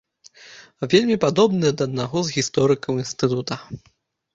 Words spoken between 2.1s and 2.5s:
з